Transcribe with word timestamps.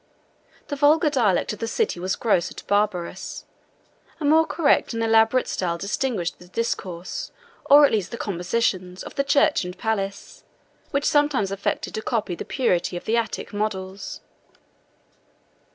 111 0.67 0.67
The 0.69 0.75
vulgar 0.79 1.09
dialect 1.11 1.53
of 1.53 1.59
the 1.59 1.67
city 1.67 1.99
was 1.99 2.15
gross 2.15 2.49
and 2.49 2.65
barbarous: 2.65 3.45
a 4.19 4.25
more 4.25 4.47
correct 4.47 4.95
and 4.95 5.03
elaborate 5.03 5.47
style 5.47 5.77
distinguished 5.77 6.39
the 6.39 6.47
discourse, 6.47 7.31
or 7.65 7.85
at 7.85 7.91
least 7.91 8.09
the 8.09 8.17
compositions, 8.17 9.03
of 9.03 9.13
the 9.13 9.23
church 9.23 9.63
and 9.63 9.77
palace, 9.77 10.43
which 10.89 11.05
sometimes 11.05 11.51
affected 11.51 11.93
to 11.93 12.01
copy 12.01 12.33
the 12.33 12.43
purity 12.43 12.97
of 12.97 13.05
the 13.05 13.15
Attic 13.15 13.53
models. 13.53 14.21